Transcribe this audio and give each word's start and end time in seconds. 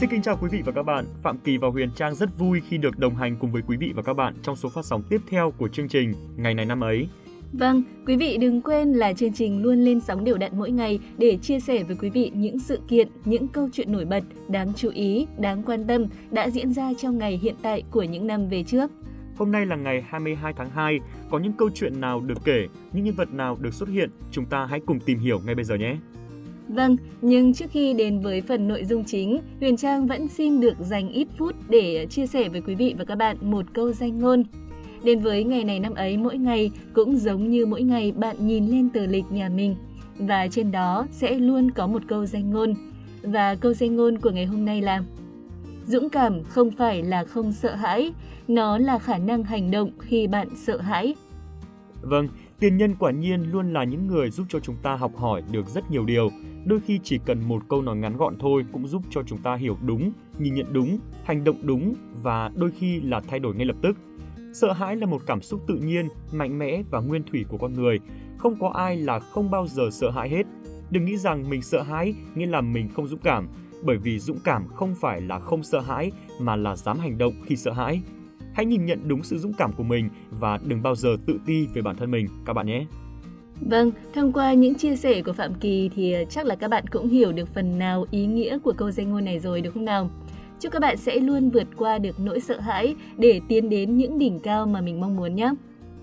Xin 0.00 0.10
kính 0.10 0.22
chào 0.22 0.36
quý 0.40 0.48
vị 0.52 0.62
và 0.64 0.72
các 0.72 0.82
bạn. 0.82 1.04
Phạm 1.22 1.38
Kỳ 1.38 1.56
và 1.56 1.68
Huyền 1.68 1.90
Trang 1.96 2.14
rất 2.14 2.38
vui 2.38 2.60
khi 2.68 2.78
được 2.78 2.98
đồng 2.98 3.14
hành 3.14 3.36
cùng 3.36 3.52
với 3.52 3.62
quý 3.66 3.76
vị 3.76 3.92
và 3.96 4.02
các 4.02 4.14
bạn 4.14 4.34
trong 4.42 4.56
số 4.56 4.68
phát 4.68 4.84
sóng 4.84 5.02
tiếp 5.02 5.20
theo 5.30 5.50
của 5.58 5.68
chương 5.68 5.88
trình 5.88 6.14
Ngày 6.36 6.54
này 6.54 6.66
năm 6.66 6.80
ấy. 6.80 7.08
Vâng, 7.52 7.82
quý 8.06 8.16
vị 8.16 8.36
đừng 8.40 8.62
quên 8.62 8.92
là 8.92 9.12
chương 9.12 9.32
trình 9.32 9.62
luôn 9.62 9.78
lên 9.78 10.00
sóng 10.00 10.24
đều 10.24 10.38
đặn 10.38 10.58
mỗi 10.58 10.70
ngày 10.70 11.00
để 11.18 11.38
chia 11.42 11.60
sẻ 11.60 11.82
với 11.82 11.96
quý 11.96 12.10
vị 12.10 12.30
những 12.34 12.58
sự 12.58 12.78
kiện, 12.88 13.08
những 13.24 13.48
câu 13.48 13.68
chuyện 13.72 13.92
nổi 13.92 14.04
bật, 14.04 14.22
đáng 14.48 14.72
chú 14.76 14.90
ý, 14.90 15.26
đáng 15.38 15.62
quan 15.62 15.86
tâm 15.86 16.06
đã 16.30 16.50
diễn 16.50 16.72
ra 16.72 16.90
trong 16.98 17.18
ngày 17.18 17.40
hiện 17.42 17.54
tại 17.62 17.82
của 17.90 18.02
những 18.02 18.26
năm 18.26 18.48
về 18.48 18.64
trước. 18.64 18.90
Hôm 19.36 19.52
nay 19.52 19.66
là 19.66 19.76
ngày 19.76 20.04
22 20.08 20.52
tháng 20.52 20.70
2, 20.70 21.00
có 21.30 21.38
những 21.38 21.52
câu 21.52 21.70
chuyện 21.74 22.00
nào 22.00 22.20
được 22.20 22.38
kể, 22.44 22.66
những 22.92 23.04
nhân 23.04 23.14
vật 23.14 23.32
nào 23.32 23.56
được 23.60 23.74
xuất 23.74 23.88
hiện, 23.88 24.10
chúng 24.30 24.46
ta 24.46 24.66
hãy 24.66 24.80
cùng 24.86 25.00
tìm 25.00 25.18
hiểu 25.18 25.40
ngay 25.46 25.54
bây 25.54 25.64
giờ 25.64 25.74
nhé. 25.74 25.96
Vâng, 26.68 26.96
nhưng 27.22 27.54
trước 27.54 27.66
khi 27.70 27.94
đến 27.94 28.20
với 28.20 28.40
phần 28.40 28.68
nội 28.68 28.84
dung 28.84 29.04
chính, 29.04 29.40
Huyền 29.60 29.76
Trang 29.76 30.06
vẫn 30.06 30.28
xin 30.28 30.60
được 30.60 30.74
dành 30.80 31.08
ít 31.08 31.28
phút 31.38 31.54
để 31.68 32.06
chia 32.10 32.26
sẻ 32.26 32.48
với 32.48 32.60
quý 32.60 32.74
vị 32.74 32.94
và 32.98 33.04
các 33.04 33.14
bạn 33.14 33.36
một 33.40 33.66
câu 33.74 33.92
danh 33.92 34.18
ngôn. 34.18 34.44
Đến 35.04 35.18
với 35.18 35.44
ngày 35.44 35.64
này 35.64 35.80
năm 35.80 35.94
ấy 35.94 36.16
mỗi 36.16 36.38
ngày 36.38 36.70
cũng 36.94 37.16
giống 37.16 37.50
như 37.50 37.66
mỗi 37.66 37.82
ngày 37.82 38.12
bạn 38.12 38.46
nhìn 38.46 38.66
lên 38.66 38.88
tờ 38.90 39.06
lịch 39.06 39.24
nhà 39.30 39.48
mình 39.48 39.74
và 40.18 40.48
trên 40.50 40.70
đó 40.70 41.06
sẽ 41.10 41.34
luôn 41.34 41.70
có 41.70 41.86
một 41.86 42.02
câu 42.08 42.26
danh 42.26 42.50
ngôn. 42.50 42.74
Và 43.22 43.54
câu 43.54 43.72
danh 43.72 43.96
ngôn 43.96 44.18
của 44.18 44.30
ngày 44.30 44.46
hôm 44.46 44.64
nay 44.64 44.82
là 44.82 45.02
Dũng 45.86 46.10
cảm 46.10 46.44
không 46.44 46.70
phải 46.70 47.02
là 47.02 47.24
không 47.24 47.52
sợ 47.52 47.74
hãi, 47.74 48.12
nó 48.48 48.78
là 48.78 48.98
khả 48.98 49.18
năng 49.18 49.44
hành 49.44 49.70
động 49.70 49.90
khi 49.98 50.26
bạn 50.26 50.48
sợ 50.56 50.78
hãi. 50.80 51.14
Vâng, 52.02 52.28
tiền 52.60 52.76
nhân 52.76 52.94
quả 52.98 53.10
nhiên 53.10 53.42
luôn 53.52 53.72
là 53.72 53.84
những 53.84 54.06
người 54.06 54.30
giúp 54.30 54.46
cho 54.48 54.60
chúng 54.60 54.76
ta 54.82 54.94
học 54.94 55.16
hỏi 55.16 55.42
được 55.52 55.68
rất 55.68 55.90
nhiều 55.90 56.04
điều. 56.04 56.30
Đôi 56.68 56.80
khi 56.80 57.00
chỉ 57.02 57.18
cần 57.24 57.40
một 57.48 57.62
câu 57.68 57.82
nói 57.82 57.96
ngắn 57.96 58.16
gọn 58.16 58.36
thôi 58.38 58.64
cũng 58.72 58.86
giúp 58.88 59.02
cho 59.10 59.22
chúng 59.26 59.38
ta 59.38 59.54
hiểu 59.54 59.76
đúng, 59.86 60.12
nhìn 60.38 60.54
nhận 60.54 60.72
đúng, 60.72 60.98
hành 61.24 61.44
động 61.44 61.56
đúng 61.62 61.94
và 62.22 62.50
đôi 62.56 62.70
khi 62.70 63.00
là 63.00 63.20
thay 63.20 63.38
đổi 63.38 63.54
ngay 63.54 63.66
lập 63.66 63.76
tức. 63.82 63.96
Sợ 64.54 64.72
hãi 64.72 64.96
là 64.96 65.06
một 65.06 65.22
cảm 65.26 65.42
xúc 65.42 65.60
tự 65.66 65.74
nhiên, 65.74 66.08
mạnh 66.32 66.58
mẽ 66.58 66.82
và 66.90 67.00
nguyên 67.00 67.22
thủy 67.22 67.44
của 67.48 67.58
con 67.58 67.72
người. 67.72 68.00
Không 68.38 68.56
có 68.60 68.68
ai 68.68 68.96
là 68.96 69.18
không 69.18 69.50
bao 69.50 69.66
giờ 69.66 69.88
sợ 69.92 70.10
hãi 70.10 70.28
hết. 70.28 70.46
Đừng 70.90 71.04
nghĩ 71.04 71.16
rằng 71.16 71.50
mình 71.50 71.62
sợ 71.62 71.82
hãi 71.82 72.14
nghĩa 72.34 72.46
là 72.46 72.60
mình 72.60 72.88
không 72.88 73.08
dũng 73.08 73.20
cảm, 73.20 73.48
bởi 73.84 73.96
vì 73.96 74.18
dũng 74.18 74.38
cảm 74.44 74.68
không 74.68 74.94
phải 74.94 75.20
là 75.20 75.38
không 75.38 75.62
sợ 75.62 75.80
hãi 75.80 76.12
mà 76.40 76.56
là 76.56 76.76
dám 76.76 76.98
hành 76.98 77.18
động 77.18 77.34
khi 77.46 77.56
sợ 77.56 77.72
hãi. 77.72 78.02
Hãy 78.54 78.66
nhìn 78.66 78.86
nhận 78.86 79.08
đúng 79.08 79.22
sự 79.22 79.38
dũng 79.38 79.52
cảm 79.52 79.72
của 79.72 79.84
mình 79.84 80.08
và 80.30 80.58
đừng 80.66 80.82
bao 80.82 80.94
giờ 80.94 81.16
tự 81.26 81.40
ti 81.46 81.66
về 81.66 81.82
bản 81.82 81.96
thân 81.96 82.10
mình 82.10 82.26
các 82.46 82.52
bạn 82.52 82.66
nhé. 82.66 82.86
Vâng, 83.60 83.90
thông 84.14 84.32
qua 84.32 84.52
những 84.52 84.74
chia 84.74 84.96
sẻ 84.96 85.22
của 85.22 85.32
Phạm 85.32 85.54
Kỳ 85.54 85.90
thì 85.94 86.12
à, 86.12 86.24
chắc 86.30 86.46
là 86.46 86.56
các 86.56 86.68
bạn 86.68 86.84
cũng 86.86 87.08
hiểu 87.08 87.32
được 87.32 87.48
phần 87.54 87.78
nào 87.78 88.06
ý 88.10 88.26
nghĩa 88.26 88.58
của 88.58 88.72
câu 88.72 88.90
danh 88.90 89.10
ngôn 89.10 89.24
này 89.24 89.38
rồi 89.38 89.60
đúng 89.60 89.74
không 89.74 89.84
nào? 89.84 90.10
Chúc 90.60 90.72
các 90.72 90.82
bạn 90.82 90.96
sẽ 90.96 91.20
luôn 91.20 91.50
vượt 91.50 91.66
qua 91.76 91.98
được 91.98 92.20
nỗi 92.20 92.40
sợ 92.40 92.60
hãi 92.60 92.94
để 93.18 93.40
tiến 93.48 93.68
đến 93.68 93.96
những 93.96 94.18
đỉnh 94.18 94.40
cao 94.40 94.66
mà 94.66 94.80
mình 94.80 95.00
mong 95.00 95.16
muốn 95.16 95.34
nhé. 95.34 95.50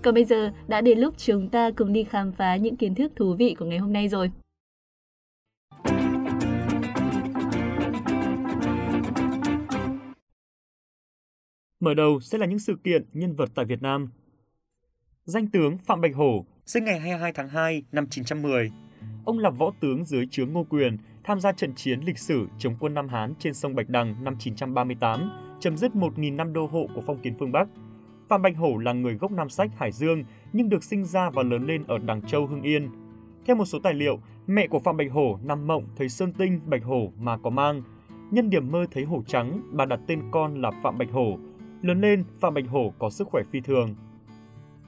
Còn 0.02 0.14
bây 0.14 0.24
giờ 0.24 0.50
đã 0.68 0.80
đến 0.80 0.98
lúc 0.98 1.14
chúng 1.18 1.48
ta 1.48 1.70
cùng 1.70 1.92
đi 1.92 2.04
khám 2.04 2.32
phá 2.32 2.56
những 2.56 2.76
kiến 2.76 2.94
thức 2.94 3.12
thú 3.16 3.34
vị 3.34 3.56
của 3.58 3.64
ngày 3.64 3.78
hôm 3.78 3.92
nay 3.92 4.08
rồi. 4.08 4.30
Mở 11.80 11.94
đầu 11.94 12.20
sẽ 12.20 12.38
là 12.38 12.46
những 12.46 12.58
sự 12.58 12.76
kiện 12.84 13.04
nhân 13.12 13.36
vật 13.36 13.48
tại 13.54 13.64
Việt 13.64 13.82
Nam. 13.82 14.08
Danh 15.24 15.46
tướng 15.46 15.78
Phạm 15.78 16.00
Bạch 16.00 16.14
Hổ, 16.14 16.46
sinh 16.66 16.84
ngày 16.84 17.00
22 17.00 17.32
tháng 17.32 17.48
2 17.48 17.82
năm 17.92 18.06
910. 18.10 18.72
Ông 19.24 19.38
là 19.38 19.50
võ 19.50 19.72
tướng 19.80 20.04
dưới 20.04 20.26
trướng 20.30 20.52
Ngô 20.52 20.64
Quyền, 20.64 20.96
tham 21.24 21.40
gia 21.40 21.52
trận 21.52 21.74
chiến 21.74 22.00
lịch 22.00 22.18
sử 22.18 22.46
chống 22.58 22.76
quân 22.80 22.94
Nam 22.94 23.08
Hán 23.08 23.34
trên 23.38 23.54
sông 23.54 23.74
Bạch 23.74 23.88
Đằng 23.88 24.24
năm 24.24 24.36
938, 24.38 25.30
chấm 25.60 25.76
dứt 25.76 25.92
1.000 25.92 26.36
năm 26.36 26.52
đô 26.52 26.66
hộ 26.66 26.86
của 26.94 27.00
phong 27.06 27.18
kiến 27.18 27.34
phương 27.38 27.52
Bắc. 27.52 27.68
Phạm 28.28 28.42
Bạch 28.42 28.56
Hổ 28.56 28.76
là 28.76 28.92
người 28.92 29.14
gốc 29.14 29.32
Nam 29.32 29.48
Sách, 29.48 29.70
Hải 29.76 29.92
Dương, 29.92 30.24
nhưng 30.52 30.68
được 30.68 30.84
sinh 30.84 31.04
ra 31.04 31.30
và 31.30 31.42
lớn 31.42 31.66
lên 31.66 31.84
ở 31.86 31.98
Đằng 31.98 32.22
Châu, 32.22 32.46
Hưng 32.46 32.62
Yên. 32.62 32.90
Theo 33.46 33.56
một 33.56 33.64
số 33.64 33.78
tài 33.78 33.94
liệu, 33.94 34.18
mẹ 34.46 34.66
của 34.66 34.78
Phạm 34.78 34.96
Bạch 34.96 35.12
Hổ 35.12 35.38
nằm 35.44 35.66
mộng 35.66 35.84
thấy 35.96 36.08
sơn 36.08 36.32
tinh 36.32 36.60
Bạch 36.66 36.84
Hổ 36.84 37.12
mà 37.18 37.36
có 37.36 37.50
mang. 37.50 37.82
Nhân 38.30 38.50
điểm 38.50 38.70
mơ 38.70 38.86
thấy 38.90 39.04
hổ 39.04 39.22
trắng, 39.26 39.62
bà 39.72 39.84
đặt 39.84 40.00
tên 40.06 40.22
con 40.30 40.62
là 40.62 40.70
Phạm 40.82 40.98
Bạch 40.98 41.10
Hổ. 41.12 41.38
Lớn 41.82 42.00
lên, 42.00 42.24
Phạm 42.40 42.54
Bạch 42.54 42.68
Hổ 42.68 42.92
có 42.98 43.10
sức 43.10 43.28
khỏe 43.28 43.42
phi 43.52 43.60
thường. 43.60 43.94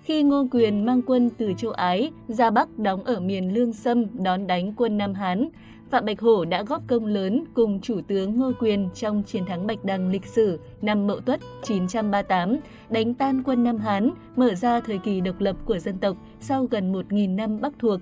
Khi 0.03 0.23
Ngô 0.23 0.47
Quyền 0.51 0.87
mang 0.87 1.03
quân 1.03 1.31
từ 1.39 1.53
châu 1.57 1.71
Ái 1.71 2.11
ra 2.29 2.51
Bắc 2.51 2.79
đóng 2.79 3.05
ở 3.05 3.21
miền 3.21 3.55
Lương 3.55 3.73
Sâm 3.73 4.05
đón 4.25 4.47
đánh 4.47 4.73
quân 4.77 4.99
Nam 4.99 5.15
Hán, 5.15 5.49
Phạm 5.91 6.05
Bạch 6.05 6.21
Hổ 6.21 6.45
đã 6.45 6.63
góp 6.63 6.83
công 6.87 7.07
lớn 7.07 7.45
cùng 7.55 7.81
chủ 7.81 8.01
tướng 8.09 8.37
Ngô 8.37 8.53
Quyền 8.61 8.89
trong 8.95 9.23
chiến 9.27 9.45
thắng 9.45 9.67
Bạch 9.67 9.85
Đằng 9.85 10.11
lịch 10.11 10.27
sử 10.27 10.59
năm 10.83 11.07
Mậu 11.07 11.21
Tuất 11.21 11.41
938, 11.63 12.57
đánh 12.91 13.15
tan 13.15 13.43
quân 13.43 13.65
Nam 13.65 13.79
Hán, 13.79 14.11
mở 14.37 14.55
ra 14.55 14.81
thời 14.81 14.99
kỳ 14.99 15.21
độc 15.21 15.41
lập 15.41 15.57
của 15.65 15.79
dân 15.79 15.99
tộc 15.99 16.17
sau 16.41 16.65
gần 16.71 16.93
1.000 16.93 17.35
năm 17.35 17.61
Bắc 17.61 17.73
thuộc. 17.79 18.01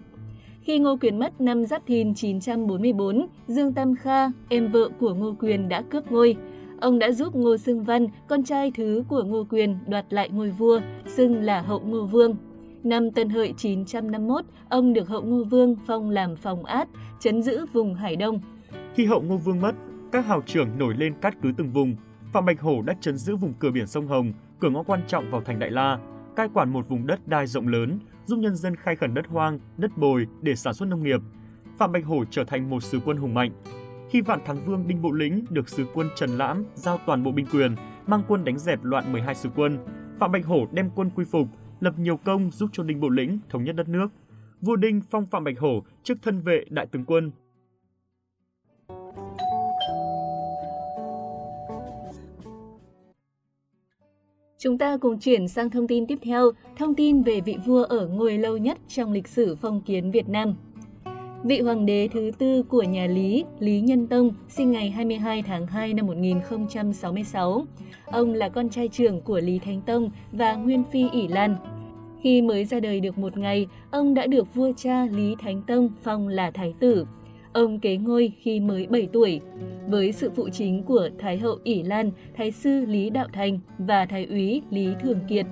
Khi 0.63 0.79
Ngô 0.79 0.97
Quyền 1.01 1.19
mất 1.19 1.41
năm 1.41 1.65
Giáp 1.65 1.87
Thìn 1.87 2.15
944, 2.15 3.27
Dương 3.49 3.73
Tam 3.73 3.95
Kha, 3.97 4.27
em 4.49 4.73
vợ 4.73 4.89
của 5.01 5.15
Ngô 5.15 5.35
Quyền 5.41 5.69
đã 5.69 5.83
cướp 5.83 6.13
ngôi. 6.13 6.37
Ông 6.81 6.99
đã 6.99 7.13
giúp 7.13 7.35
Ngô 7.35 7.57
Sương 7.57 7.85
Văn, 7.85 8.07
con 8.29 8.45
trai 8.45 8.71
thứ 8.75 9.05
của 9.09 9.23
Ngô 9.23 9.45
Quyền, 9.51 9.79
đoạt 9.87 10.07
lại 10.11 10.31
ngôi 10.31 10.51
vua, 10.51 10.81
xưng 11.07 11.43
là 11.43 11.61
hậu 11.61 11.81
Ngô 11.81 12.07
Vương. 12.07 12.37
Năm 12.85 13.11
Tân 13.11 13.29
Hợi 13.29 13.55
951, 13.57 14.45
ông 14.69 14.93
được 14.93 15.09
hậu 15.09 15.23
Ngô 15.23 15.45
Vương 15.45 15.77
phong 15.87 16.11
làm 16.11 16.37
phòng 16.37 16.65
át, 16.65 16.89
chấn 17.21 17.43
giữ 17.43 17.67
vùng 17.73 17.95
Hải 17.95 18.17
Đông. 18.17 18.41
Khi 18.95 19.07
hậu 19.07 19.23
Ngô 19.23 19.37
Vương 19.37 19.61
mất, 19.61 19.73
các 20.13 20.27
hào 20.27 20.43
trưởng 20.47 20.79
nổi 20.79 20.95
lên 20.99 21.15
cát 21.21 21.35
cứ 21.43 21.53
từng 21.57 21.71
vùng. 21.71 21.97
Phạm 22.33 22.45
Bạch 22.45 22.61
Hổ 22.61 22.83
đã 22.83 22.95
chấn 23.01 23.17
giữ 23.17 23.37
vùng 23.37 23.55
cửa 23.59 23.71
biển 23.71 23.87
sông 23.87 24.07
Hồng, 24.07 24.33
cửa 24.61 24.71
ngõ 24.71 24.83
quan 24.83 25.01
trọng 25.07 25.31
vào 25.31 25.41
thành 25.41 25.59
Đại 25.59 25.71
La, 25.71 25.99
cai 26.37 26.49
quản 26.55 26.73
một 26.73 26.89
vùng 26.89 27.07
đất 27.07 27.29
đai 27.29 27.47
rộng 27.47 27.69
lớn, 27.69 27.99
giúp 28.27 28.37
nhân 28.37 28.57
dân 28.57 28.77
khai 28.77 28.97
khẩn 28.97 29.15
đất 29.15 29.27
hoang, 29.27 29.59
đất 29.77 29.99
bồi 29.99 30.27
để 30.43 30.55
sản 30.57 30.75
xuất 30.75 30.87
nông 30.89 31.03
nghiệp. 31.03 31.21
Phạm 31.79 31.93
Bạch 31.93 32.05
Hổ 32.05 32.25
trở 32.31 32.45
thành 32.45 32.71
một 32.71 32.83
sứ 32.83 33.01
quân 33.05 33.17
hùng 33.17 33.35
mạnh. 33.35 33.51
Khi 34.11 34.21
Vạn 34.21 34.41
Thắng 34.45 34.65
Vương 34.67 34.89
Đinh 34.89 35.03
Bộ 35.03 35.13
Lĩnh 35.13 35.45
được 35.51 35.69
sứ 35.69 35.87
quân 35.95 36.09
Trần 36.17 36.31
Lãm 36.31 36.65
giao 36.75 36.99
toàn 37.07 37.23
bộ 37.23 37.33
binh 37.33 37.47
quyền, 37.53 37.75
mang 38.07 38.23
quân 38.29 38.45
đánh 38.45 38.59
dẹp 38.59 38.85
loạn 38.85 39.13
12 39.13 39.35
sứ 39.35 39.49
quân, 39.57 39.79
Phạm 40.19 40.33
Bạch 40.33 40.47
Hổ 40.47 40.67
đem 40.73 40.91
quân 40.95 41.11
quy 41.15 41.25
phục, 41.25 41.49
lập 41.81 41.95
nhiều 41.99 42.17
công 42.17 42.51
giúp 42.51 42.71
cho 42.73 42.83
Đinh 42.83 43.01
Bộ 43.01 43.09
Lĩnh 43.09 43.39
thống 43.49 43.65
nhất 43.65 43.77
đất 43.77 43.89
nước. 43.89 44.09
Vua 44.61 44.77
Đinh 44.77 45.01
phong 45.11 45.27
Phạm 45.27 45.45
Bạch 45.45 45.59
Hổ 45.59 45.83
chức 46.03 46.19
thân 46.23 46.41
vệ 46.41 46.65
đại 46.71 46.87
tướng 46.87 47.05
quân. 47.05 47.31
Chúng 54.59 54.79
ta 54.79 54.97
cùng 54.97 55.19
chuyển 55.19 55.49
sang 55.49 55.71
thông 55.71 55.89
tin 55.89 56.07
tiếp 56.07 56.19
theo, 56.23 56.51
thông 56.77 56.95
tin 56.95 57.23
về 57.23 57.41
vị 57.41 57.57
vua 57.67 57.85
ở 57.85 58.07
ngôi 58.07 58.39
lâu 58.39 58.57
nhất 58.57 58.79
trong 58.89 59.13
lịch 59.13 59.29
sử 59.29 59.57
phong 59.61 59.81
kiến 59.81 60.11
Việt 60.11 60.29
Nam. 60.29 60.55
Vị 61.45 61.61
hoàng 61.61 61.87
đế 61.87 62.09
thứ 62.13 62.31
tư 62.39 62.63
của 62.63 62.83
nhà 62.83 63.07
Lý, 63.07 63.45
Lý 63.59 63.81
Nhân 63.81 64.07
Tông, 64.07 64.31
sinh 64.49 64.71
ngày 64.71 64.91
22 64.91 65.43
tháng 65.43 65.67
2 65.67 65.95
năm 65.95 66.07
1066. 66.07 67.65
Ông 68.07 68.35
là 68.35 68.49
con 68.49 68.69
trai 68.69 68.89
trưởng 68.89 69.21
của 69.21 69.41
Lý 69.41 69.59
Thánh 69.59 69.81
Tông 69.81 70.11
và 70.33 70.55
Nguyên 70.55 70.85
Phi 70.93 71.09
ỷ 71.13 71.29
Lan. 71.29 71.57
Khi 72.23 72.43
mới 72.43 72.65
ra 72.65 72.81
đời 72.81 73.01
được 73.01 73.19
một 73.19 73.37
ngày, 73.37 73.67
ông 73.91 74.15
đã 74.15 74.27
được 74.27 74.55
vua 74.55 74.73
cha 74.77 75.07
Lý 75.07 75.35
Thánh 75.39 75.63
Tông 75.67 75.91
phong 76.03 76.29
là 76.29 76.51
thái 76.51 76.75
tử. 76.81 77.07
Ông 77.53 77.81
kế 77.81 77.97
ngôi 77.97 78.33
khi 78.41 78.61
mới 78.61 78.87
7 78.87 79.09
tuổi, 79.13 79.41
với 79.89 80.13
sự 80.13 80.31
phụ 80.37 80.49
chính 80.49 80.83
của 80.83 81.09
Thái 81.19 81.39
hậu 81.39 81.59
ỷ 81.65 81.83
Lan, 81.83 82.11
Thái 82.37 82.51
sư 82.53 82.85
Lý 82.87 83.11
Đạo 83.11 83.29
Thành 83.33 83.59
và 83.79 84.07
Thái 84.07 84.25
úy 84.25 84.63
Lý 84.71 84.89
Thường 85.03 85.21
Kiệt. 85.29 85.47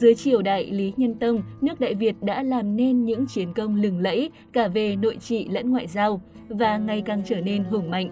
Dưới 0.00 0.14
triều 0.14 0.42
đại 0.42 0.70
Lý 0.70 0.92
Nhân 0.96 1.14
Tông, 1.14 1.42
nước 1.60 1.80
Đại 1.80 1.94
Việt 1.94 2.16
đã 2.22 2.42
làm 2.42 2.76
nên 2.76 3.04
những 3.04 3.26
chiến 3.26 3.52
công 3.52 3.74
lừng 3.74 3.98
lẫy 3.98 4.30
cả 4.52 4.68
về 4.68 4.96
nội 4.96 5.16
trị 5.16 5.48
lẫn 5.48 5.70
ngoại 5.70 5.86
giao 5.86 6.22
và 6.48 6.78
ngày 6.78 7.02
càng 7.06 7.22
trở 7.26 7.40
nên 7.40 7.64
hùng 7.64 7.90
mạnh. 7.90 8.10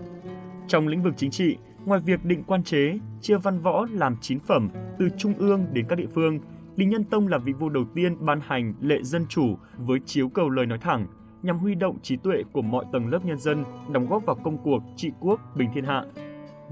Trong 0.67 0.89
lĩnh 0.89 1.03
vực 1.03 1.15
chính 1.17 1.31
trị, 1.31 1.57
ngoài 1.85 2.01
việc 2.07 2.25
định 2.25 2.45
quan 2.47 2.63
chế, 2.63 2.99
chia 3.21 3.37
văn 3.39 3.61
võ 3.61 3.87
làm 3.93 4.17
chín 4.21 4.39
phẩm 4.39 4.69
từ 4.99 5.09
trung 5.19 5.35
ương 5.39 5.67
đến 5.73 5.87
các 5.89 5.97
địa 5.97 6.07
phương, 6.15 6.39
Lý 6.77 6.87
Nhân 6.87 7.05
Tông 7.05 7.29
là 7.29 7.39
vị 7.39 7.53
vua 7.53 7.69
đầu 7.69 7.85
tiên 7.95 8.27
ban 8.27 8.41
hành 8.43 8.75
lệ 8.81 9.03
dân 9.03 9.27
chủ 9.29 9.57
với 9.77 9.99
chiếu 10.07 10.29
cầu 10.29 10.51
lời 10.51 10.67
nói 10.67 10.79
thẳng, 10.79 11.07
nhằm 11.43 11.59
huy 11.59 11.75
động 11.75 11.99
trí 12.03 12.17
tuệ 12.17 12.43
của 12.53 12.63
mọi 12.63 12.85
tầng 12.93 13.09
lớp 13.09 13.25
nhân 13.25 13.39
dân 13.39 13.65
đóng 13.93 14.09
góp 14.09 14.27
vào 14.27 14.37
công 14.37 14.59
cuộc 14.65 14.83
trị 14.97 15.11
quốc 15.21 15.41
bình 15.57 15.69
thiên 15.75 15.85
hạ. 15.85 16.05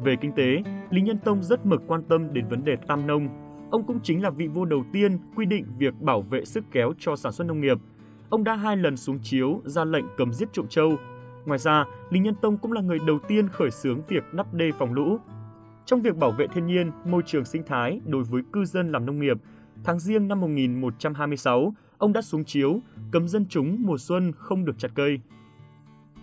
Về 0.05 0.17
kinh 0.21 0.33
tế, 0.33 0.63
Lý 0.91 1.01
Nhân 1.01 1.19
Tông 1.25 1.43
rất 1.43 1.67
mực 1.67 1.83
quan 1.87 2.03
tâm 2.09 2.33
đến 2.33 2.49
vấn 2.49 2.65
đề 2.65 2.77
tam 2.89 3.07
nông, 3.07 3.29
Ông 3.71 3.87
cũng 3.87 4.01
chính 4.03 4.23
là 4.23 4.31
vị 4.31 4.49
vua 4.49 4.65
đầu 4.65 4.85
tiên 4.93 5.19
quy 5.37 5.47
định 5.47 5.65
việc 5.79 6.01
bảo 6.01 6.23
vệ 6.23 6.45
sức 6.45 6.65
kéo 6.73 6.93
cho 6.99 7.17
sản 7.17 7.33
xuất 7.33 7.45
nông 7.45 7.61
nghiệp. 7.61 7.79
Ông 8.29 8.45
đã 8.45 8.55
hai 8.55 8.77
lần 8.77 8.97
xuống 8.97 9.19
chiếu 9.23 9.61
ra 9.65 9.85
lệnh 9.85 10.05
cấm 10.17 10.33
giết 10.33 10.49
trộm 10.53 10.67
trâu. 10.69 10.97
Ngoài 11.47 11.59
ra, 11.59 11.85
Lý 12.11 12.21
Nhân 12.21 12.35
Tông 12.43 12.59
cũng 12.59 12.73
là 12.73 12.81
người 12.81 12.99
đầu 13.07 13.19
tiên 13.29 13.49
khởi 13.49 13.71
xướng 13.71 14.01
việc 14.09 14.35
đắp 14.35 14.55
đê 14.55 14.71
phòng 14.79 14.93
lũ. 14.93 15.19
Trong 15.87 16.03
việc 16.03 16.17
bảo 16.17 16.33
vệ 16.33 16.47
thiên 16.47 16.67
nhiên, 16.67 16.91
môi 17.05 17.23
trường 17.27 17.45
sinh 17.45 17.63
thái 17.67 18.01
đối 18.07 18.23
với 18.23 18.43
cư 18.53 18.65
dân 18.65 18.93
làm 18.93 19.07
nông 19.07 19.19
nghiệp, 19.19 19.37
tháng 19.85 19.99
riêng 19.99 20.29
năm 20.29 20.41
1126, 20.41 21.75
ông 21.99 22.13
đã 22.13 22.23
xuống 22.23 22.45
chiếu 22.45 22.81
cấm 23.11 23.29
dân 23.29 23.47
chúng 23.49 23.77
mùa 23.81 23.99
xuân 23.99 24.33
không 24.37 24.65
được 24.65 24.79
chặt 24.79 24.89
cây. 24.95 25.21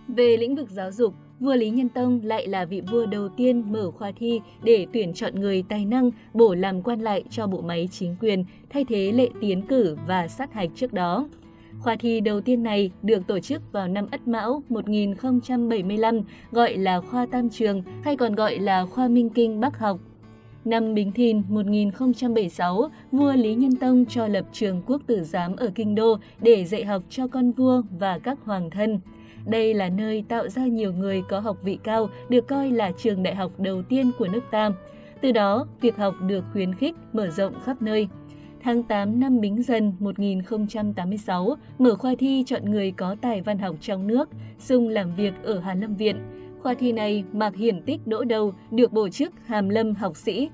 Về 0.08 0.36
lĩnh 0.36 0.56
vực 0.56 0.70
giáo 0.70 0.90
dục, 0.90 1.14
vua 1.44 1.54
Lý 1.54 1.70
Nhân 1.70 1.88
Tông 1.88 2.20
lại 2.24 2.48
là 2.48 2.64
vị 2.64 2.80
vua 2.80 3.06
đầu 3.06 3.28
tiên 3.28 3.72
mở 3.72 3.90
khoa 3.90 4.12
thi 4.18 4.40
để 4.62 4.86
tuyển 4.92 5.12
chọn 5.14 5.40
người 5.40 5.64
tài 5.68 5.84
năng 5.84 6.10
bổ 6.34 6.54
làm 6.54 6.82
quan 6.82 7.00
lại 7.00 7.24
cho 7.30 7.46
bộ 7.46 7.60
máy 7.60 7.88
chính 7.92 8.16
quyền, 8.20 8.44
thay 8.70 8.84
thế 8.84 9.12
lệ 9.12 9.28
tiến 9.40 9.62
cử 9.62 9.96
và 10.06 10.28
sát 10.28 10.52
hạch 10.52 10.70
trước 10.74 10.92
đó. 10.92 11.28
Khoa 11.80 11.96
thi 11.96 12.20
đầu 12.20 12.40
tiên 12.40 12.62
này 12.62 12.90
được 13.02 13.26
tổ 13.26 13.38
chức 13.38 13.72
vào 13.72 13.88
năm 13.88 14.06
Ất 14.10 14.28
Mão 14.28 14.62
1075, 14.68 16.20
gọi 16.52 16.76
là 16.76 17.00
khoa 17.00 17.26
Tam 17.26 17.50
Trường 17.50 17.82
hay 18.02 18.16
còn 18.16 18.34
gọi 18.34 18.58
là 18.58 18.86
khoa 18.86 19.08
Minh 19.08 19.30
Kinh 19.30 19.60
Bắc 19.60 19.78
học. 19.78 20.00
Năm 20.64 20.94
Bính 20.94 21.12
Thìn 21.12 21.42
1076, 21.48 22.90
vua 23.12 23.32
Lý 23.32 23.54
Nhân 23.54 23.76
Tông 23.76 24.04
cho 24.06 24.26
lập 24.26 24.44
trường 24.52 24.82
quốc 24.86 25.02
tử 25.06 25.24
giám 25.24 25.56
ở 25.56 25.70
Kinh 25.74 25.94
Đô 25.94 26.18
để 26.40 26.64
dạy 26.64 26.84
học 26.84 27.02
cho 27.10 27.26
con 27.26 27.52
vua 27.52 27.82
và 27.98 28.18
các 28.18 28.38
hoàng 28.44 28.70
thân. 28.70 29.00
Đây 29.46 29.74
là 29.74 29.88
nơi 29.88 30.24
tạo 30.28 30.48
ra 30.48 30.66
nhiều 30.66 30.92
người 30.92 31.22
có 31.28 31.40
học 31.40 31.56
vị 31.62 31.78
cao, 31.82 32.08
được 32.28 32.48
coi 32.48 32.70
là 32.70 32.92
trường 32.92 33.22
đại 33.22 33.34
học 33.34 33.52
đầu 33.58 33.82
tiên 33.82 34.10
của 34.18 34.28
nước 34.32 34.42
ta. 34.50 34.70
Từ 35.20 35.32
đó, 35.32 35.66
việc 35.80 35.96
học 35.96 36.14
được 36.26 36.44
khuyến 36.52 36.74
khích, 36.74 36.94
mở 37.12 37.30
rộng 37.30 37.52
khắp 37.64 37.82
nơi. 37.82 38.08
Tháng 38.62 38.82
8 38.82 39.20
năm 39.20 39.40
Bính 39.40 39.62
Dần 39.62 39.92
1086, 39.98 41.56
mở 41.78 41.94
khoa 41.96 42.14
thi 42.18 42.44
chọn 42.46 42.70
người 42.70 42.90
có 42.90 43.16
tài 43.20 43.42
văn 43.42 43.58
học 43.58 43.76
trong 43.80 44.06
nước, 44.06 44.28
xung 44.58 44.88
làm 44.88 45.14
việc 45.14 45.32
ở 45.42 45.60
Hàn 45.60 45.80
Lâm 45.80 45.94
Viện. 45.94 46.16
Khoa 46.62 46.74
thi 46.74 46.92
này 46.92 47.24
Mạc 47.32 47.56
Hiển 47.56 47.82
Tích 47.82 48.06
đỗ 48.06 48.24
đầu, 48.24 48.52
được 48.70 48.92
bổ 48.92 49.08
chức 49.08 49.32
hàm 49.46 49.68
lâm 49.68 49.94
học 49.94 50.16
sĩ. 50.16 50.50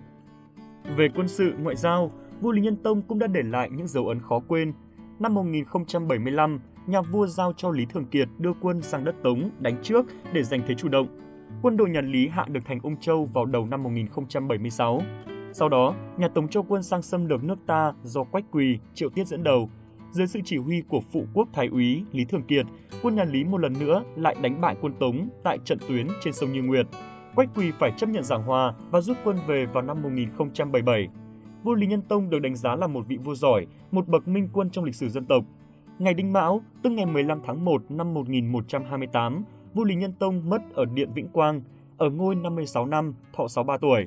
Về 0.96 1.08
quân 1.16 1.28
sự, 1.28 1.52
ngoại 1.62 1.76
giao, 1.76 2.12
vua 2.40 2.52
Lý 2.52 2.62
Nhân 2.62 2.76
Tông 2.76 3.02
cũng 3.02 3.18
đã 3.18 3.26
để 3.26 3.40
lại 3.42 3.70
những 3.72 3.88
dấu 3.88 4.08
ấn 4.08 4.20
khó 4.20 4.40
quên. 4.48 4.72
Năm 5.18 5.34
1075, 5.34 6.60
nhà 6.90 7.00
vua 7.00 7.26
giao 7.26 7.52
cho 7.52 7.70
Lý 7.70 7.86
Thường 7.86 8.04
Kiệt 8.04 8.28
đưa 8.38 8.52
quân 8.60 8.82
sang 8.82 9.04
đất 9.04 9.14
Tống 9.22 9.50
đánh 9.58 9.76
trước 9.82 10.06
để 10.32 10.42
giành 10.42 10.62
thế 10.66 10.74
chủ 10.74 10.88
động. 10.88 11.06
Quân 11.62 11.76
đội 11.76 11.90
nhà 11.90 12.00
Lý 12.00 12.28
hạ 12.28 12.46
được 12.48 12.60
thành 12.64 12.80
Ung 12.82 12.96
Châu 12.96 13.24
vào 13.24 13.44
đầu 13.44 13.66
năm 13.66 13.82
1076. 13.82 15.02
Sau 15.52 15.68
đó, 15.68 15.94
nhà 16.16 16.28
Tống 16.28 16.48
cho 16.48 16.62
quân 16.62 16.82
sang 16.82 17.02
xâm 17.02 17.26
lược 17.26 17.44
nước 17.44 17.58
ta 17.66 17.92
do 18.02 18.24
Quách 18.24 18.44
Quỳ, 18.50 18.78
Triệu 18.94 19.10
Tiết 19.10 19.26
dẫn 19.26 19.42
đầu. 19.42 19.70
Dưới 20.10 20.26
sự 20.26 20.40
chỉ 20.44 20.56
huy 20.56 20.82
của 20.88 21.00
phụ 21.12 21.24
quốc 21.34 21.48
thái 21.52 21.66
úy 21.66 22.04
Lý 22.12 22.24
Thường 22.24 22.42
Kiệt, 22.42 22.66
quân 23.02 23.14
nhà 23.14 23.24
Lý 23.24 23.44
một 23.44 23.60
lần 23.60 23.72
nữa 23.80 24.02
lại 24.16 24.36
đánh 24.42 24.60
bại 24.60 24.76
quân 24.80 24.92
Tống 25.00 25.28
tại 25.44 25.58
trận 25.64 25.78
tuyến 25.88 26.08
trên 26.24 26.32
sông 26.32 26.52
Như 26.52 26.62
Nguyệt. 26.62 26.86
Quách 27.34 27.48
Quỳ 27.54 27.70
phải 27.78 27.92
chấp 27.96 28.08
nhận 28.08 28.24
giảng 28.24 28.42
hòa 28.42 28.74
và 28.90 29.00
rút 29.00 29.16
quân 29.24 29.38
về 29.46 29.66
vào 29.66 29.82
năm 29.82 30.02
1077. 30.02 31.08
Vua 31.64 31.74
Lý 31.74 31.86
Nhân 31.86 32.02
Tông 32.02 32.30
được 32.30 32.38
đánh 32.38 32.56
giá 32.56 32.76
là 32.76 32.86
một 32.86 33.06
vị 33.08 33.16
vua 33.16 33.34
giỏi, 33.34 33.66
một 33.90 34.08
bậc 34.08 34.28
minh 34.28 34.48
quân 34.52 34.70
trong 34.70 34.84
lịch 34.84 34.94
sử 34.94 35.08
dân 35.08 35.24
tộc. 35.24 35.44
Ngày 36.00 36.14
Đinh 36.14 36.32
Mão, 36.32 36.60
tức 36.82 36.90
ngày 36.90 37.06
15 37.06 37.40
tháng 37.44 37.64
1 37.64 37.90
năm 37.90 38.14
1128, 38.14 39.44
vua 39.74 39.84
Lý 39.84 39.94
Nhân 39.94 40.12
Tông 40.18 40.50
mất 40.50 40.62
ở 40.74 40.84
Điện 40.84 41.12
Vĩnh 41.14 41.28
Quang, 41.28 41.62
ở 41.96 42.10
ngôi 42.10 42.34
56 42.34 42.86
năm, 42.86 43.14
thọ 43.32 43.48
63 43.48 43.78
tuổi. 43.78 44.06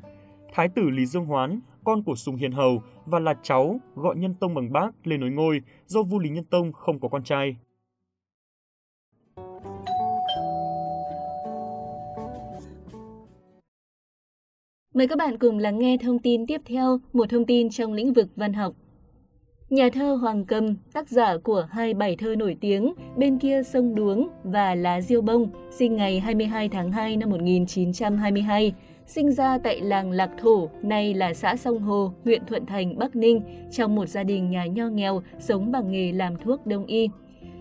Thái 0.54 0.70
tử 0.70 0.90
Lý 0.90 1.06
Dương 1.06 1.26
Hoán, 1.26 1.60
con 1.84 2.04
của 2.04 2.16
Sùng 2.16 2.36
Hiền 2.36 2.52
Hầu 2.52 2.82
và 3.06 3.20
là 3.20 3.34
cháu 3.44 3.80
gọi 3.96 4.16
Nhân 4.16 4.34
Tông 4.40 4.54
bằng 4.54 4.74
bác 4.74 5.08
lên 5.08 5.20
nối 5.20 5.30
ngôi 5.30 5.62
do 5.86 6.04
vua 6.04 6.20
Lý 6.20 6.30
Nhân 6.30 6.44
Tông 6.44 6.72
không 6.72 7.00
có 7.00 7.08
con 7.08 7.24
trai. 7.24 7.56
Mời 14.94 15.08
các 15.08 15.18
bạn 15.18 15.38
cùng 15.38 15.58
lắng 15.58 15.80
nghe 15.80 15.98
thông 15.98 16.20
tin 16.20 16.46
tiếp 16.48 16.62
theo, 16.66 17.00
một 17.14 17.30
thông 17.30 17.46
tin 17.46 17.70
trong 17.70 17.94
lĩnh 17.94 18.14
vực 18.14 18.28
văn 18.36 18.54
học. 18.54 18.74
Nhà 19.70 19.90
thơ 19.94 20.14
Hoàng 20.14 20.46
Cầm, 20.46 20.76
tác 20.94 21.10
giả 21.10 21.38
của 21.38 21.68
hai 21.70 21.94
bài 21.94 22.16
thơ 22.20 22.36
nổi 22.36 22.58
tiếng 22.62 22.94
Bên 23.18 23.38
kia 23.38 23.64
sông 23.64 23.96
Đuống 23.96 24.30
và 24.44 24.76
Lá 24.76 25.02
Diêu 25.02 25.22
Bông, 25.22 25.48
sinh 25.72 25.96
ngày 25.96 26.20
22 26.20 26.70
tháng 26.70 26.92
2 26.92 27.18
năm 27.18 27.30
1922, 27.30 28.74
sinh 29.06 29.32
ra 29.32 29.58
tại 29.58 29.82
làng 29.82 30.12
Lạc 30.12 30.30
Thổ, 30.38 30.70
nay 30.82 31.14
là 31.14 31.34
xã 31.34 31.56
Sông 31.56 31.80
Hồ, 31.80 32.14
huyện 32.24 32.46
Thuận 32.46 32.66
Thành, 32.66 33.00
Bắc 33.00 33.16
Ninh, 33.16 33.42
trong 33.72 33.96
một 33.96 34.06
gia 34.06 34.24
đình 34.24 34.50
nhà 34.50 34.66
nho 34.66 34.88
nghèo 34.88 35.22
sống 35.40 35.72
bằng 35.72 35.92
nghề 35.92 36.12
làm 36.12 36.38
thuốc 36.38 36.68
đông 36.68 36.86
y. 36.86 37.10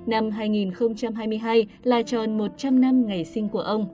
Năm 0.07 0.31
2022 0.31 1.67
là 1.83 2.03
tròn 2.03 2.39
100 2.39 2.81
năm 2.81 3.07
ngày 3.07 3.25
sinh 3.25 3.49
của 3.49 3.61
ông. 3.61 3.87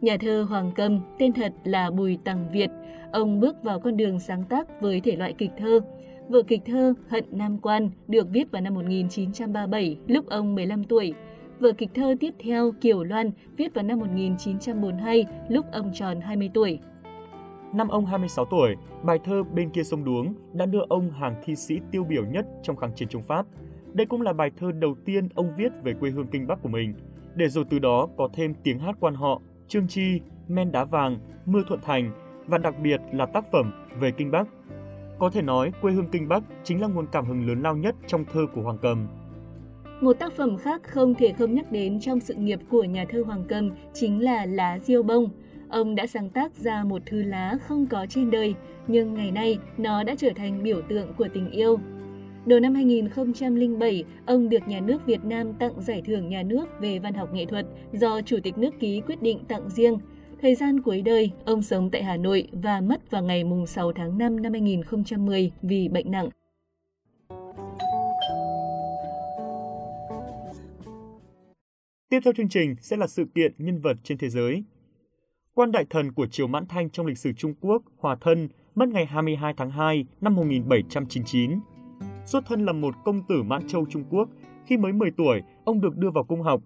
Nhà 0.00 0.16
thơ 0.20 0.46
Hoàng 0.48 0.72
Cầm, 0.74 1.00
tên 1.18 1.32
thật 1.32 1.52
là 1.64 1.90
Bùi 1.90 2.18
Tằng 2.24 2.46
Việt, 2.52 2.70
ông 3.12 3.40
bước 3.40 3.62
vào 3.62 3.80
con 3.80 3.96
đường 3.96 4.20
sáng 4.20 4.44
tác 4.44 4.80
với 4.80 5.00
thể 5.00 5.16
loại 5.16 5.34
kịch 5.38 5.50
thơ. 5.58 5.80
Vở 6.28 6.42
kịch 6.42 6.60
thơ 6.66 6.94
Hận 7.08 7.24
Nam 7.30 7.58
Quan 7.58 7.90
được 8.08 8.26
viết 8.30 8.50
vào 8.50 8.62
năm 8.62 8.74
1937, 8.74 9.98
lúc 10.06 10.26
ông 10.26 10.54
15 10.54 10.84
tuổi. 10.84 11.14
Vở 11.60 11.72
kịch 11.72 11.90
thơ 11.94 12.14
tiếp 12.20 12.34
theo 12.38 12.72
Kiều 12.80 13.04
Loan 13.04 13.30
viết 13.56 13.74
vào 13.74 13.84
năm 13.84 13.98
1942, 13.98 15.26
lúc 15.48 15.66
ông 15.72 15.90
tròn 15.94 16.20
20 16.20 16.50
tuổi. 16.54 16.78
Năm 17.74 17.88
ông 17.88 18.06
26 18.06 18.44
tuổi, 18.44 18.76
bài 19.02 19.18
thơ 19.24 19.42
Bên 19.54 19.70
kia 19.70 19.82
sông 19.82 20.04
Đuống 20.04 20.34
đã 20.52 20.66
đưa 20.66 20.82
ông 20.88 21.10
hàng 21.10 21.34
thi 21.44 21.56
sĩ 21.56 21.80
tiêu 21.90 22.04
biểu 22.04 22.24
nhất 22.24 22.46
trong 22.62 22.76
kháng 22.76 22.94
chiến 22.94 23.08
chống 23.08 23.22
Pháp. 23.22 23.46
Đây 23.92 24.06
cũng 24.06 24.22
là 24.22 24.32
bài 24.32 24.50
thơ 24.56 24.72
đầu 24.72 24.94
tiên 25.04 25.28
ông 25.34 25.52
viết 25.56 25.72
về 25.82 25.94
quê 26.00 26.10
hương 26.10 26.26
Kinh 26.26 26.46
Bắc 26.46 26.62
của 26.62 26.68
mình, 26.68 26.94
để 27.34 27.48
rồi 27.48 27.64
từ 27.70 27.78
đó 27.78 28.08
có 28.16 28.28
thêm 28.32 28.54
tiếng 28.62 28.78
hát 28.78 28.96
quan 29.00 29.14
họ, 29.14 29.40
Trương 29.68 29.88
Chi, 29.88 30.20
Men 30.48 30.72
Đá 30.72 30.84
Vàng, 30.84 31.18
Mưa 31.46 31.62
Thuận 31.68 31.80
Thành 31.80 32.12
và 32.46 32.58
đặc 32.58 32.74
biệt 32.82 33.00
là 33.12 33.26
tác 33.26 33.44
phẩm 33.52 33.72
về 34.00 34.10
Kinh 34.10 34.30
Bắc. 34.30 34.48
Có 35.18 35.30
thể 35.30 35.42
nói, 35.42 35.72
quê 35.80 35.92
hương 35.92 36.08
Kinh 36.12 36.28
Bắc 36.28 36.42
chính 36.64 36.80
là 36.80 36.88
nguồn 36.88 37.06
cảm 37.12 37.26
hứng 37.26 37.48
lớn 37.48 37.62
lao 37.62 37.76
nhất 37.76 37.94
trong 38.06 38.24
thơ 38.32 38.46
của 38.54 38.62
Hoàng 38.62 38.78
Cầm. 38.82 39.06
Một 40.00 40.12
tác 40.12 40.32
phẩm 40.32 40.56
khác 40.56 40.82
không 40.84 41.14
thể 41.14 41.32
không 41.32 41.54
nhắc 41.54 41.72
đến 41.72 42.00
trong 42.00 42.20
sự 42.20 42.34
nghiệp 42.34 42.58
của 42.70 42.84
nhà 42.84 43.04
thơ 43.08 43.22
Hoàng 43.26 43.44
Cầm 43.48 43.70
chính 43.94 44.24
là 44.24 44.46
Lá 44.46 44.78
Diêu 44.78 45.02
Bông. 45.02 45.28
Ông 45.68 45.94
đã 45.94 46.06
sáng 46.06 46.30
tác 46.30 46.54
ra 46.54 46.84
một 46.84 47.02
thư 47.06 47.22
lá 47.22 47.58
không 47.62 47.86
có 47.86 48.06
trên 48.08 48.30
đời, 48.30 48.54
nhưng 48.86 49.14
ngày 49.14 49.30
nay 49.30 49.58
nó 49.78 50.02
đã 50.02 50.14
trở 50.18 50.30
thành 50.36 50.62
biểu 50.62 50.82
tượng 50.88 51.12
của 51.14 51.28
tình 51.34 51.50
yêu. 51.50 51.78
Đầu 52.46 52.60
năm 52.60 52.74
2007, 52.74 54.04
ông 54.26 54.48
được 54.48 54.68
nhà 54.68 54.80
nước 54.80 55.06
Việt 55.06 55.24
Nam 55.24 55.52
tặng 55.52 55.80
giải 55.80 56.02
thưởng 56.06 56.28
nhà 56.28 56.42
nước 56.42 56.66
về 56.80 56.98
văn 56.98 57.14
học 57.14 57.32
nghệ 57.32 57.46
thuật 57.46 57.66
do 57.92 58.20
Chủ 58.20 58.36
tịch 58.42 58.58
nước 58.58 58.70
ký 58.80 59.00
quyết 59.06 59.22
định 59.22 59.44
tặng 59.48 59.70
riêng. 59.70 59.98
Thời 60.42 60.54
gian 60.54 60.80
cuối 60.80 61.02
đời, 61.02 61.32
ông 61.44 61.62
sống 61.62 61.90
tại 61.90 62.02
Hà 62.04 62.16
Nội 62.16 62.48
và 62.52 62.80
mất 62.80 63.10
vào 63.10 63.22
ngày 63.22 63.44
6 63.66 63.92
tháng 63.92 64.18
5 64.18 64.42
năm 64.42 64.52
2010 64.52 65.52
vì 65.62 65.88
bệnh 65.88 66.10
nặng. 66.10 66.28
Tiếp 72.08 72.20
theo 72.24 72.32
chương 72.36 72.48
trình 72.48 72.74
sẽ 72.80 72.96
là 72.96 73.06
sự 73.06 73.24
kiện 73.34 73.52
nhân 73.58 73.80
vật 73.80 73.96
trên 74.02 74.18
thế 74.18 74.28
giới. 74.28 74.64
Quan 75.54 75.72
đại 75.72 75.84
thần 75.90 76.12
của 76.12 76.26
Triều 76.26 76.46
Mãn 76.46 76.66
Thanh 76.66 76.90
trong 76.90 77.06
lịch 77.06 77.18
sử 77.18 77.32
Trung 77.32 77.54
Quốc, 77.60 77.82
Hòa 77.98 78.16
Thân, 78.20 78.48
mất 78.74 78.88
ngày 78.88 79.06
22 79.06 79.54
tháng 79.56 79.70
2 79.70 80.06
năm 80.20 80.34
1799. 80.34 81.50
Xuất 82.26 82.44
thân 82.46 82.64
là 82.64 82.72
một 82.72 82.94
công 83.04 83.22
tử 83.28 83.42
Mãn 83.42 83.68
Châu 83.68 83.86
Trung 83.90 84.04
Quốc, 84.10 84.28
khi 84.66 84.76
mới 84.76 84.92
10 84.92 85.10
tuổi, 85.16 85.42
ông 85.64 85.80
được 85.80 85.96
đưa 85.96 86.10
vào 86.10 86.24
cung 86.24 86.42
học. 86.42 86.62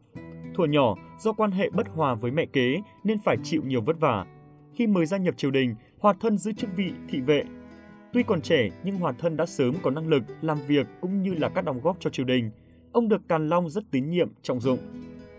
Thuở 0.55 0.65
nhỏ, 0.65 0.97
do 1.21 1.33
quan 1.33 1.51
hệ 1.51 1.71
bất 1.71 1.89
hòa 1.89 2.15
với 2.15 2.31
mẹ 2.31 2.47
kế 2.47 2.81
nên 3.05 3.19
phải 3.19 3.37
chịu 3.43 3.63
nhiều 3.67 3.81
vất 3.81 4.01
vả. 4.01 4.27
Khi 4.75 4.87
mới 4.87 5.07
gia 5.07 5.17
nhập 5.17 5.35
triều 5.37 5.51
đình, 5.51 5.75
Hòa 5.99 6.15
Thân 6.21 6.39
giữ 6.39 6.53
chức 6.53 6.71
vị 6.77 6.93
thị 7.09 7.21
vệ. 7.21 7.45
Tuy 8.13 8.23
còn 8.23 8.41
trẻ 8.41 8.69
nhưng 8.85 8.97
Hòa 8.97 9.13
Thân 9.13 9.37
đã 9.37 9.47
sớm 9.47 9.75
có 9.83 9.91
năng 9.91 10.09
lực 10.09 10.23
làm 10.41 10.59
việc 10.67 10.87
cũng 11.01 11.23
như 11.23 11.35
là 11.35 11.49
các 11.49 11.65
đóng 11.65 11.81
góp 11.83 11.97
cho 12.01 12.11
triều 12.11 12.27
đình. 12.27 12.51
Ông 12.93 13.09
được 13.09 13.29
Càn 13.29 13.49
Long 13.49 13.71
rất 13.71 13.85
tín 13.91 14.11
nhiệm, 14.11 14.29
trọng 14.43 14.61
dụng. 14.61 14.79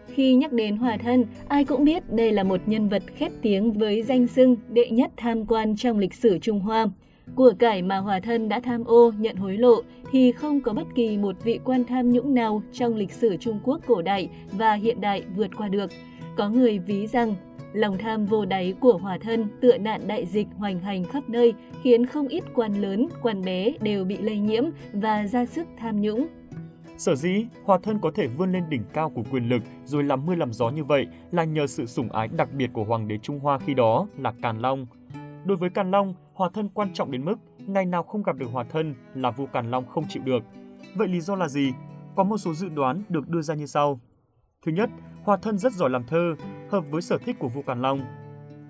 Khi 0.07 0.33
nhắc 0.35 0.53
đến 0.53 0.77
Hòa 0.77 0.97
Thân, 0.97 1.25
ai 1.47 1.65
cũng 1.65 1.83
biết 1.83 2.13
đây 2.13 2.31
là 2.31 2.43
một 2.43 2.59
nhân 2.65 2.89
vật 2.89 3.03
khét 3.15 3.31
tiếng 3.41 3.71
với 3.71 4.03
danh 4.03 4.27
xưng 4.27 4.55
đệ 4.69 4.89
nhất 4.89 5.11
tham 5.17 5.45
quan 5.45 5.75
trong 5.75 5.97
lịch 5.97 6.13
sử 6.13 6.39
Trung 6.39 6.59
Hoa. 6.59 6.87
Của 7.35 7.53
cải 7.59 7.81
mà 7.81 7.97
Hòa 7.97 8.19
Thân 8.19 8.49
đã 8.49 8.59
tham 8.59 8.83
ô, 8.83 9.11
nhận 9.17 9.35
hối 9.35 9.57
lộ 9.57 9.81
thì 10.11 10.31
không 10.31 10.61
có 10.61 10.73
bất 10.73 10.87
kỳ 10.95 11.17
một 11.17 11.35
vị 11.43 11.59
quan 11.63 11.83
tham 11.85 12.09
nhũng 12.09 12.33
nào 12.33 12.61
trong 12.73 12.95
lịch 12.95 13.11
sử 13.11 13.37
Trung 13.37 13.59
Quốc 13.63 13.81
cổ 13.87 14.01
đại 14.01 14.29
và 14.51 14.73
hiện 14.73 15.01
đại 15.01 15.23
vượt 15.35 15.49
qua 15.57 15.67
được. 15.67 15.91
Có 16.37 16.49
người 16.49 16.79
ví 16.79 17.07
rằng 17.07 17.35
lòng 17.73 17.97
tham 17.97 18.25
vô 18.25 18.45
đáy 18.45 18.73
của 18.79 18.97
Hòa 18.97 19.17
Thân 19.21 19.47
tựa 19.61 19.77
nạn 19.77 20.01
đại 20.07 20.25
dịch 20.25 20.47
hoành 20.57 20.79
hành 20.79 21.03
khắp 21.03 21.29
nơi 21.29 21.53
khiến 21.81 22.05
không 22.05 22.27
ít 22.27 22.43
quan 22.53 22.81
lớn, 22.81 23.07
quan 23.21 23.41
bé 23.41 23.73
đều 23.81 24.05
bị 24.05 24.17
lây 24.17 24.37
nhiễm 24.37 24.63
và 24.93 25.27
ra 25.27 25.45
sức 25.45 25.67
tham 25.77 26.01
nhũng. 26.01 26.27
Sở 26.97 27.15
dĩ 27.15 27.45
Hòa 27.63 27.79
Thân 27.83 27.99
có 27.99 28.11
thể 28.15 28.27
vươn 28.27 28.51
lên 28.51 28.63
đỉnh 28.69 28.83
cao 28.93 29.09
của 29.09 29.23
quyền 29.31 29.49
lực 29.49 29.63
rồi 29.85 30.03
làm 30.03 30.25
mưa 30.25 30.35
làm 30.35 30.53
gió 30.53 30.69
như 30.69 30.83
vậy 30.83 31.07
là 31.31 31.43
nhờ 31.43 31.67
sự 31.67 31.85
sủng 31.85 32.11
ái 32.11 32.27
đặc 32.27 32.49
biệt 32.53 32.69
của 32.73 32.83
Hoàng 32.83 33.07
đế 33.07 33.17
Trung 33.17 33.39
Hoa 33.39 33.59
khi 33.59 33.73
đó 33.73 34.07
là 34.17 34.33
Càn 34.41 34.59
Long. 34.59 34.87
Đối 35.45 35.57
với 35.57 35.69
Càn 35.69 35.91
Long, 35.91 36.13
Hòa 36.33 36.49
Thân 36.53 36.69
quan 36.69 36.93
trọng 36.93 37.11
đến 37.11 37.25
mức 37.25 37.35
ngày 37.57 37.85
nào 37.85 38.03
không 38.03 38.23
gặp 38.23 38.37
được 38.37 38.47
Hòa 38.51 38.63
Thân 38.63 38.95
là 39.15 39.31
vua 39.31 39.45
Càn 39.45 39.71
Long 39.71 39.85
không 39.85 40.03
chịu 40.09 40.23
được. 40.23 40.43
Vậy 40.95 41.07
lý 41.07 41.21
do 41.21 41.35
là 41.35 41.47
gì? 41.47 41.73
Có 42.15 42.23
một 42.23 42.37
số 42.37 42.53
dự 42.53 42.69
đoán 42.69 43.03
được 43.09 43.29
đưa 43.29 43.41
ra 43.41 43.55
như 43.55 43.65
sau. 43.65 43.99
Thứ 44.65 44.71
nhất, 44.71 44.89
Hòa 45.23 45.37
Thân 45.37 45.57
rất 45.57 45.73
giỏi 45.73 45.89
làm 45.89 46.03
thơ, 46.07 46.35
hợp 46.69 46.83
với 46.91 47.01
sở 47.01 47.17
thích 47.17 47.35
của 47.39 47.47
vua 47.47 47.61
Càn 47.61 47.81
Long. 47.81 47.99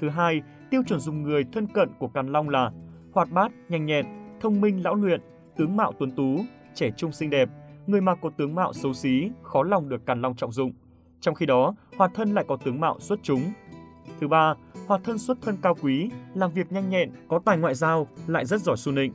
Thứ 0.01 0.09
hai, 0.09 0.41
tiêu 0.69 0.81
chuẩn 0.87 0.99
dùng 0.99 1.23
người 1.23 1.43
thân 1.53 1.67
cận 1.67 1.89
của 1.99 2.07
Càn 2.07 2.27
Long 2.27 2.49
là 2.49 2.71
hoạt 3.13 3.31
bát, 3.31 3.51
nhanh 3.69 3.85
nhẹn, 3.85 4.05
thông 4.41 4.61
minh 4.61 4.83
lão 4.83 4.95
luyện, 4.95 5.21
tướng 5.57 5.77
mạo 5.77 5.93
tuấn 5.99 6.11
tú, 6.11 6.37
trẻ 6.73 6.91
trung 6.97 7.11
xinh 7.11 7.29
đẹp, 7.29 7.49
người 7.87 8.01
mà 8.01 8.15
có 8.15 8.29
tướng 8.37 8.55
mạo 8.55 8.73
xấu 8.73 8.93
xí, 8.93 9.31
khó 9.43 9.63
lòng 9.63 9.89
được 9.89 10.05
Càn 10.05 10.21
Long 10.21 10.35
trọng 10.35 10.51
dụng. 10.51 10.71
Trong 11.19 11.35
khi 11.35 11.45
đó, 11.45 11.75
Hòa 11.97 12.09
Thân 12.13 12.33
lại 12.33 12.45
có 12.47 12.57
tướng 12.65 12.79
mạo 12.79 12.99
xuất 12.99 13.19
chúng. 13.23 13.41
Thứ 14.21 14.27
ba, 14.27 14.53
Hòa 14.87 14.99
thân 15.03 15.19
xuất 15.19 15.37
thân 15.41 15.57
cao 15.61 15.75
quý, 15.81 16.09
làm 16.33 16.51
việc 16.51 16.71
nhanh 16.71 16.89
nhẹn, 16.89 17.09
có 17.27 17.39
tài 17.45 17.57
ngoại 17.57 17.75
giao, 17.75 18.07
lại 18.27 18.45
rất 18.45 18.61
giỏi 18.61 18.77
su 18.77 18.91
nịnh. 18.91 19.13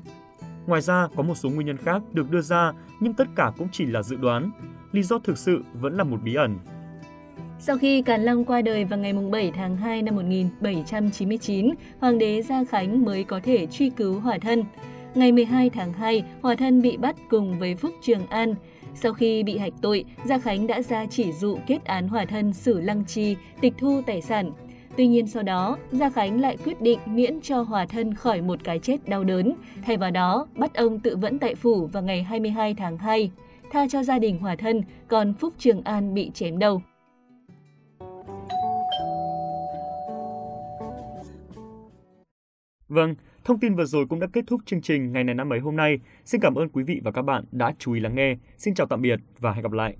Ngoài 0.66 0.80
ra, 0.80 1.08
có 1.16 1.22
một 1.22 1.34
số 1.34 1.50
nguyên 1.50 1.66
nhân 1.66 1.76
khác 1.76 2.02
được 2.12 2.30
đưa 2.30 2.40
ra, 2.40 2.72
nhưng 3.00 3.14
tất 3.14 3.28
cả 3.36 3.52
cũng 3.58 3.68
chỉ 3.72 3.86
là 3.86 4.02
dự 4.02 4.16
đoán. 4.16 4.50
Lý 4.92 5.02
do 5.02 5.18
thực 5.18 5.38
sự 5.38 5.62
vẫn 5.74 5.96
là 5.96 6.04
một 6.04 6.16
bí 6.24 6.34
ẩn. 6.34 6.58
Sau 7.58 7.78
khi 7.78 8.02
Càn 8.02 8.22
Long 8.22 8.44
qua 8.44 8.62
đời 8.62 8.84
vào 8.84 8.98
ngày 8.98 9.12
7 9.12 9.52
tháng 9.54 9.76
2 9.76 10.02
năm 10.02 10.16
1799, 10.16 11.70
Hoàng 12.00 12.18
đế 12.18 12.42
Gia 12.42 12.64
Khánh 12.64 13.04
mới 13.04 13.24
có 13.24 13.40
thể 13.42 13.66
truy 13.66 13.90
cứu 13.90 14.20
Hòa 14.20 14.38
thân. 14.38 14.64
Ngày 15.14 15.32
12 15.32 15.70
tháng 15.70 15.92
2, 15.92 16.24
Hòa 16.42 16.54
thân 16.54 16.82
bị 16.82 16.96
bắt 16.96 17.16
cùng 17.30 17.58
với 17.58 17.76
Phúc 17.76 17.92
Trường 18.02 18.26
An. 18.26 18.54
Sau 18.94 19.12
khi 19.12 19.42
bị 19.42 19.58
hạch 19.58 19.72
tội, 19.82 20.04
Gia 20.24 20.38
Khánh 20.38 20.66
đã 20.66 20.82
ra 20.82 21.06
chỉ 21.06 21.32
dụ 21.32 21.58
kết 21.66 21.84
án 21.84 22.08
Hòa 22.08 22.24
thân 22.24 22.52
xử 22.52 22.80
lăng 22.80 23.04
trì, 23.04 23.36
tịch 23.60 23.74
thu 23.78 24.02
tài 24.06 24.22
sản. 24.22 24.52
Tuy 24.96 25.06
nhiên 25.06 25.26
sau 25.26 25.42
đó, 25.42 25.78
Gia 25.90 26.10
Khánh 26.10 26.40
lại 26.40 26.56
quyết 26.64 26.80
định 26.80 26.98
miễn 27.06 27.40
cho 27.40 27.62
Hòa 27.62 27.86
thân 27.86 28.14
khỏi 28.14 28.42
một 28.42 28.64
cái 28.64 28.78
chết 28.78 29.08
đau 29.08 29.24
đớn, 29.24 29.52
thay 29.84 29.96
vào 29.96 30.10
đó 30.10 30.46
bắt 30.56 30.74
ông 30.74 31.00
tự 31.00 31.16
vẫn 31.16 31.38
tại 31.38 31.54
phủ 31.54 31.86
vào 31.86 32.02
ngày 32.02 32.22
22 32.22 32.74
tháng 32.74 32.98
2, 32.98 33.30
tha 33.70 33.88
cho 33.88 34.02
gia 34.02 34.18
đình 34.18 34.38
Hòa 34.38 34.56
thân, 34.56 34.82
còn 35.08 35.34
Phúc 35.34 35.54
Trường 35.58 35.82
An 35.82 36.14
bị 36.14 36.30
chém 36.34 36.58
đầu. 36.58 36.82
Vâng, 42.88 43.14
thông 43.44 43.58
tin 43.58 43.74
vừa 43.74 43.84
rồi 43.84 44.06
cũng 44.06 44.20
đã 44.20 44.26
kết 44.32 44.44
thúc 44.46 44.60
chương 44.66 44.82
trình 44.82 45.12
ngày 45.12 45.24
này 45.24 45.34
năm 45.34 45.52
ấy 45.52 45.60
hôm 45.60 45.76
nay. 45.76 45.98
Xin 46.24 46.40
cảm 46.40 46.54
ơn 46.54 46.68
quý 46.68 46.84
vị 46.84 47.00
và 47.04 47.10
các 47.10 47.22
bạn 47.22 47.44
đã 47.52 47.72
chú 47.78 47.92
ý 47.92 48.00
lắng 48.00 48.14
nghe. 48.14 48.36
Xin 48.58 48.74
chào 48.74 48.86
tạm 48.86 49.02
biệt 49.02 49.20
và 49.38 49.52
hẹn 49.52 49.62
gặp 49.62 49.72
lại. 49.72 49.96